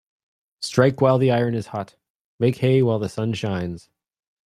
[0.63, 1.95] Strike while the iron is hot
[2.39, 3.91] Make hay while the sun shines